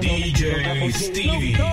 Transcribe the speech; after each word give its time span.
DJ 0.00 0.90
Stevie. 0.92 1.69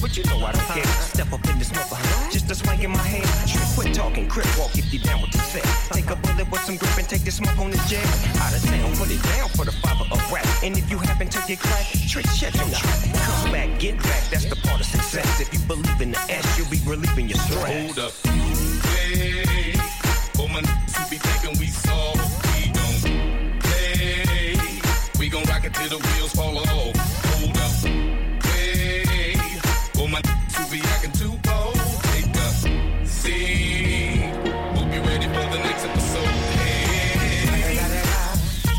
But 0.00 0.16
you 0.16 0.24
know 0.24 0.44
I 0.44 0.52
don't 0.52 0.66
care. 0.68 0.84
Step 0.84 1.32
up 1.32 1.44
in 1.48 1.58
this 1.58 1.72
mother, 1.72 1.96
just 2.30 2.50
a 2.50 2.54
swank 2.54 2.82
in 2.82 2.90
my 2.90 2.98
hand. 2.98 3.28
Quit 3.76 3.94
talking, 3.94 4.28
crip 4.28 4.46
walk 4.58 4.76
if 4.76 4.92
you 4.92 4.98
down 4.98 5.20
with 5.22 5.32
the 5.32 5.38
set. 5.38 5.64
Take 5.92 6.10
a 6.10 6.16
bullet 6.16 6.50
with 6.50 6.60
some 6.62 6.76
grip 6.76 6.96
and 6.98 7.08
take 7.08 7.24
the 7.24 7.30
smoke 7.30 7.58
on 7.58 7.70
the 7.70 7.80
jet. 7.88 8.04
Out 8.40 8.54
of 8.54 8.62
town, 8.64 8.96
put 8.96 9.10
it 9.10 9.22
down 9.22 9.48
for 9.50 9.64
the 9.64 9.72
father 9.72 10.06
of 10.10 10.20
rap. 10.32 10.46
And 10.62 10.76
if 10.76 10.90
you 10.90 10.98
happen 10.98 11.28
to 11.28 11.38
get 11.46 11.60
cracked, 11.60 12.08
trick, 12.08 12.26
check 12.34 12.54
your 12.54 12.68
track. 12.68 13.12
Come 13.14 13.52
back, 13.52 13.78
get 13.78 13.96
back, 14.02 14.22
that's 14.30 14.46
the 14.46 14.56
part 14.56 14.80
of 14.80 14.86
success. 14.86 15.40
If 15.40 15.52
you 15.52 15.60
believe 15.68 16.00
in 16.00 16.12
the 16.12 16.20
S, 16.28 16.58
you'll 16.58 16.70
be 16.70 16.80
relieving 16.86 17.28
your 17.28 17.38
stress. 17.38 17.94
Hold 17.94 17.98
up. 17.98 18.12
Wait. 18.26 19.76
For 20.34 20.48
my 20.48 20.62
niggas 20.62 21.10
be 21.10 21.16
thinking 21.18 21.58
we 21.60 21.66
soft, 21.68 22.24
we 22.56 22.72
don't 22.72 23.60
play. 23.60 24.56
We 25.18 25.28
gon' 25.28 25.44
rock 25.44 25.64
it 25.64 25.74
till 25.74 25.98
the 25.98 25.98
wheels 25.98 26.32
fall 26.32 26.58
off. 26.58 27.19
Be 30.70 30.80
acting 30.82 31.10
too 31.12 31.34
bold, 31.42 31.74
take 32.14 32.30
a 32.36 33.04
seat. 33.04 34.30
Hope 34.78 34.92
you 34.94 35.00
ready 35.02 35.26
for 35.26 35.42
the 35.50 35.58
next 35.66 35.84
episode. 35.84 36.30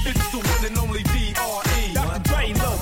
It's 0.07 0.31
the 0.31 0.37
one 0.39 0.65
and 0.65 0.77
only 0.77 1.03
D.R.E. 1.03 1.93
Dr. 1.93 2.23
Dre, 2.23 2.53
Lil. 2.53 2.79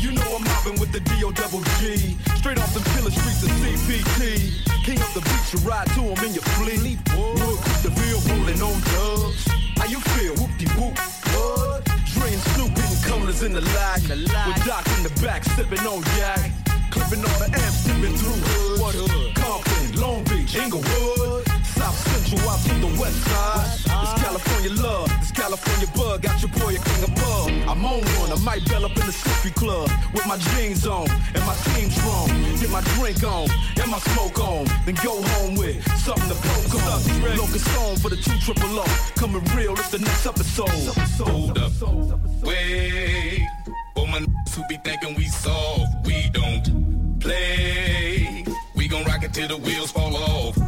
You 0.00 0.12
know 0.12 0.36
I'm 0.36 0.44
mobbing 0.44 0.80
with 0.80 0.92
the 0.92 1.00
D.O. 1.00 1.32
double 1.32 1.60
G. 1.80 2.16
Straight 2.36 2.58
off 2.58 2.72
the 2.72 2.80
killer 2.96 3.10
streets 3.10 3.42
of 3.42 3.50
CPT. 3.60 4.64
King 4.82 5.00
of 5.02 5.12
the 5.12 5.20
beach, 5.20 5.52
you 5.52 5.58
ride 5.68 5.88
to 5.88 6.00
him 6.00 6.24
in 6.24 6.32
your 6.32 6.44
fleet. 6.56 6.98
Wood, 7.12 7.58
the 7.84 7.90
bill 7.92 8.20
rolling 8.32 8.62
on 8.62 8.80
dubs. 8.88 9.44
How 9.76 9.84
you 9.84 10.00
feel? 10.16 10.34
Whoop-de-whoop. 10.36 10.96
What? 11.36 11.84
Dre 12.14 12.32
and 12.32 12.40
Snoop 12.40 12.74
getting 12.74 13.02
colors 13.02 13.42
in 13.42 13.52
the 13.52 13.60
lag. 13.60 14.00
With 14.08 14.64
Doc 14.64 14.86
in 14.96 15.02
the 15.02 15.12
back, 15.20 15.44
sipping 15.44 15.86
on 15.86 16.02
yak. 16.16 16.51
Inglewood. 20.54 21.46
South 21.64 21.96
Central 22.08 22.48
out 22.50 22.60
to 22.60 22.74
the 22.74 23.00
west 23.00 23.20
side. 23.24 23.82
California 24.20 24.82
love, 24.82 25.10
it's 25.20 25.32
California 25.32 25.88
bug. 25.96 26.22
Got 26.22 26.40
your 26.42 26.50
boy 26.52 26.74
a 26.74 26.78
king 26.78 27.04
above. 27.04 27.48
I'm 27.68 27.84
on 27.84 28.00
one, 28.20 28.32
I 28.32 28.38
might 28.44 28.64
bell 28.68 28.84
up 28.84 28.96
in 28.96 29.06
the 29.06 29.12
Sippy 29.12 29.54
Club 29.54 29.90
with 30.14 30.26
my 30.26 30.38
jeans 30.38 30.86
on 30.86 31.10
and 31.10 31.44
my 31.44 31.54
team 31.72 31.90
strong. 31.90 32.28
Get 32.60 32.70
my 32.70 32.82
drink 32.96 33.22
on 33.24 33.48
and 33.80 33.90
my 33.90 33.98
smoke 33.98 34.38
on, 34.38 34.66
then 34.86 34.94
go 35.02 35.20
home 35.22 35.56
with 35.56 35.82
something 35.98 36.28
to 36.28 36.36
poke 36.36 36.74
on. 36.92 37.36
Locust 37.36 37.66
song 37.74 37.96
for 37.96 38.10
the 38.10 38.16
two 38.16 38.38
triple 38.38 38.78
O. 38.78 38.84
Coming 39.16 39.44
real, 39.56 39.72
it's 39.72 39.90
the 39.90 39.98
next 39.98 40.26
episode. 40.26 40.68
Hold 41.26 41.58
up. 41.58 41.72
Wait. 42.42 43.46
For 43.94 44.06
my 44.06 44.24
who 44.54 44.62
be 44.68 44.76
thinking 44.84 45.14
we 45.14 45.24
soft, 45.26 46.06
we 46.06 46.28
don't 46.30 47.18
play. 47.18 48.01
Till 49.32 49.48
the 49.48 49.56
wheels 49.56 49.90
fall 49.90 50.14
off. 50.14 50.61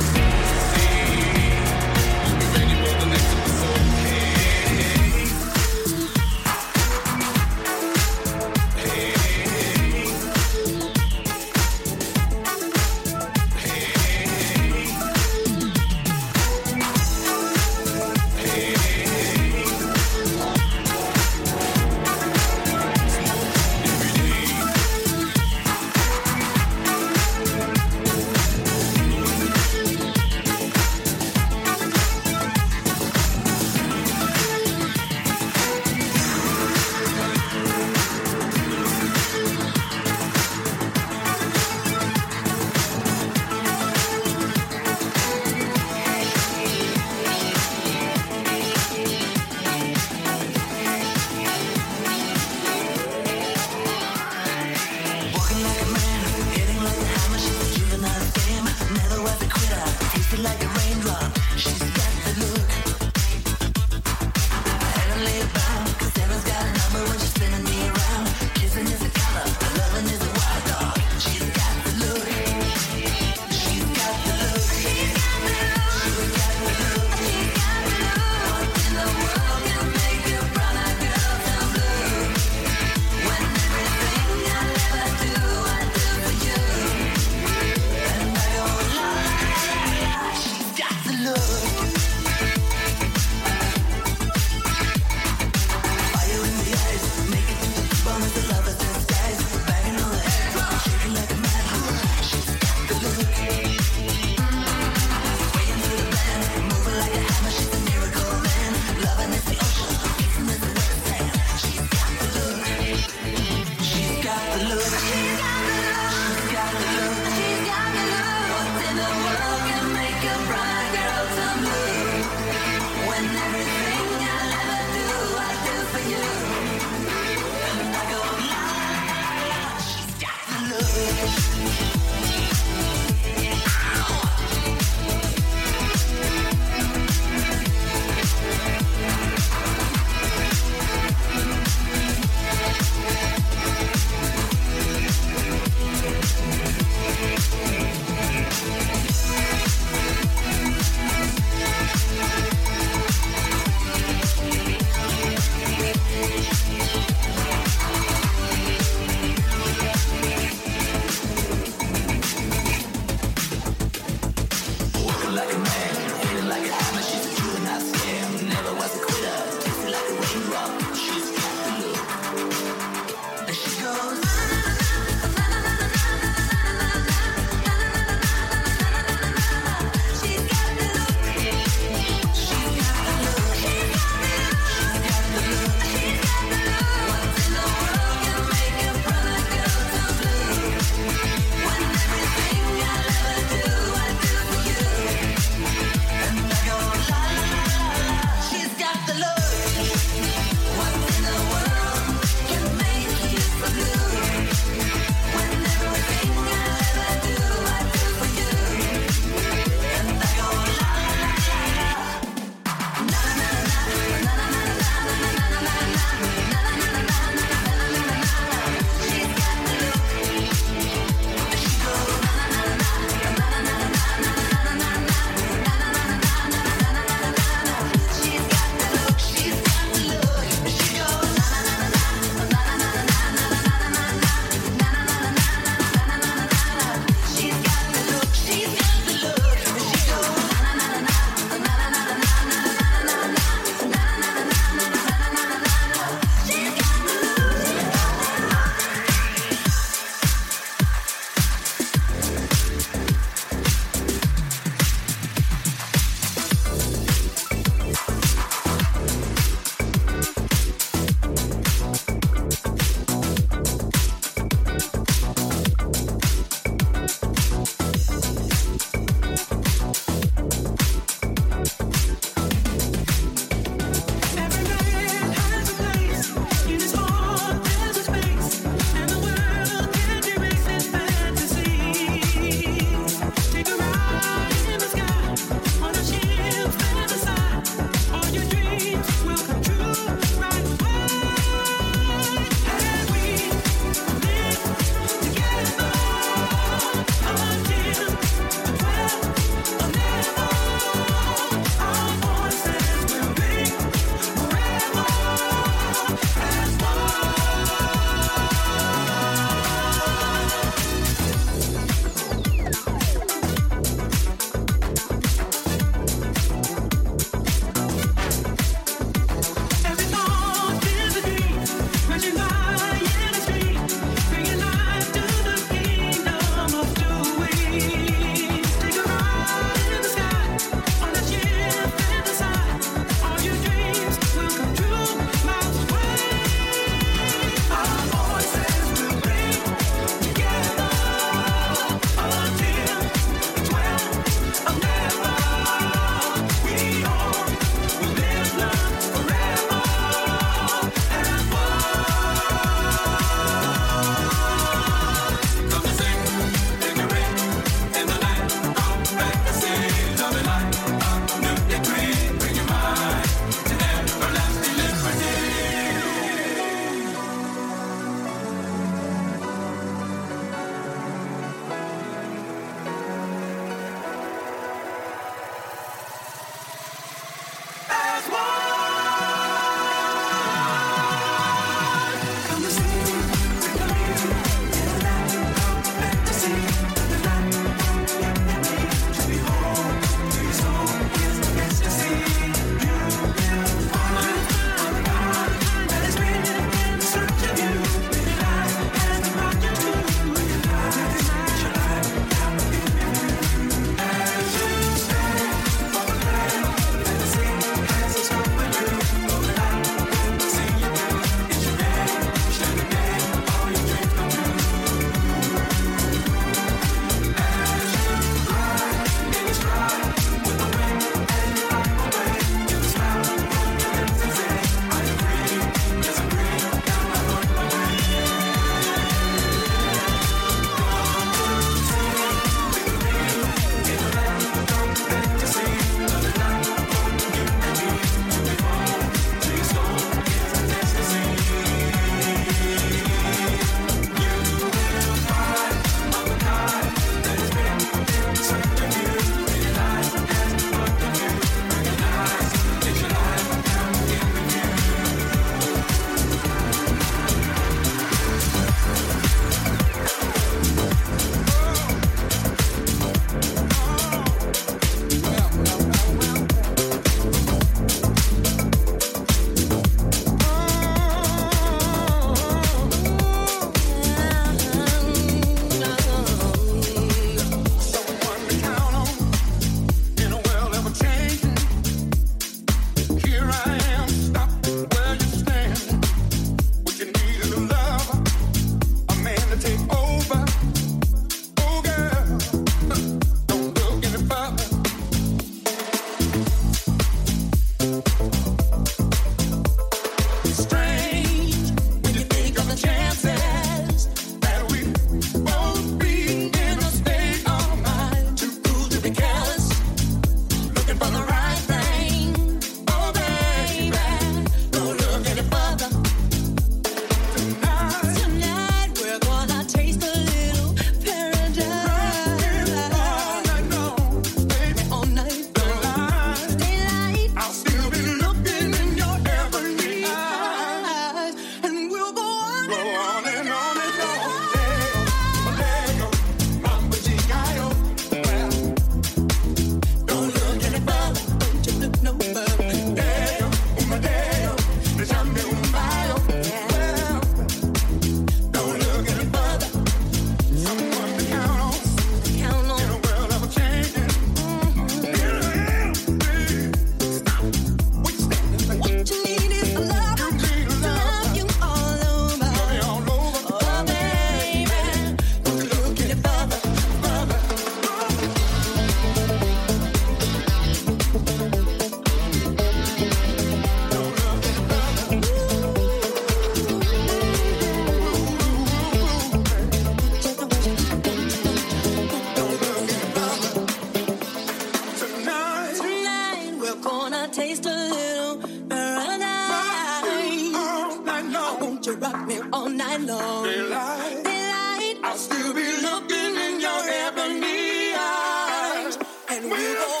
We'll 599.51 599.75
go 599.75 600.00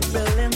Is 0.00 0.14
it 0.14 0.47